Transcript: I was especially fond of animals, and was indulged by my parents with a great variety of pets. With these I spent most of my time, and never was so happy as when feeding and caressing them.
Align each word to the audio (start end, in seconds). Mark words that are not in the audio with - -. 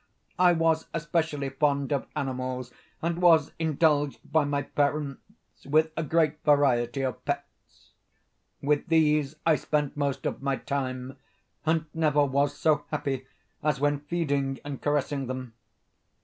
I 0.39 0.53
was 0.53 0.87
especially 0.95 1.49
fond 1.49 1.93
of 1.93 2.07
animals, 2.15 2.73
and 3.03 3.21
was 3.21 3.51
indulged 3.59 4.17
by 4.31 4.45
my 4.45 4.63
parents 4.63 5.21
with 5.63 5.91
a 5.95 6.01
great 6.01 6.43
variety 6.43 7.03
of 7.03 7.23
pets. 7.23 7.91
With 8.63 8.87
these 8.87 9.35
I 9.45 9.55
spent 9.57 9.95
most 9.95 10.25
of 10.25 10.41
my 10.41 10.55
time, 10.55 11.17
and 11.67 11.85
never 11.93 12.25
was 12.25 12.57
so 12.57 12.83
happy 12.89 13.27
as 13.61 13.79
when 13.79 13.99
feeding 13.99 14.59
and 14.65 14.81
caressing 14.81 15.27
them. 15.27 15.53